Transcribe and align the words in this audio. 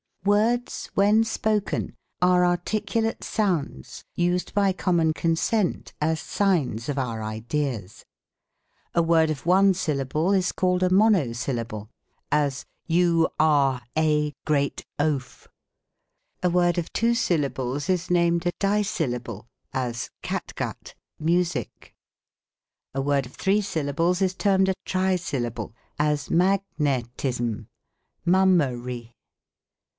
Words 0.23 0.89
(when 0.93 1.23
spoken) 1.23 1.95
are 2.23 2.45
articulate 2.45 3.23
sounds 3.23 4.03
used 4.15 4.53
by 4.53 4.71
common 4.73 5.13
consent 5.13 5.93
as 6.01 6.19
signs 6.19 6.89
of 6.89 6.97
our 6.99 7.23
ideas. 7.23 8.05
A 8.95 9.01
word 9.03 9.29
of 9.31 9.45
one 9.47 9.73
syllable 9.75 10.31
is 10.31 10.51
called 10.51 10.83
a 10.83 10.91
Monosyllable: 10.91 11.89
as, 12.31 12.65
you, 12.87 13.29
are, 13.39 13.81
a, 13.97 14.33
great, 14.45 14.85
oaf. 14.99 15.47
A 16.43 16.49
word 16.51 16.77
of 16.79 16.91
two 16.93 17.15
syllables 17.15 17.89
is 17.89 18.11
named 18.11 18.45
a 18.47 18.51
Dissyllable; 18.59 19.47
as, 19.73 20.09
cat 20.23 20.53
gut, 20.55 20.95
mu 21.19 21.43
sic. 21.43 21.95
A 22.93 23.01
word 23.01 23.25
of 23.25 23.33
three 23.35 23.61
syllables 23.61 24.21
is 24.21 24.33
termed 24.33 24.69
a 24.69 24.73
Trisyllable; 24.85 25.73
as, 25.97 26.29
Mag 26.29 26.61
net 26.77 27.25
ism, 27.25 27.67
Mum 28.25 28.57
mer 28.57 28.77
y. 28.83 29.13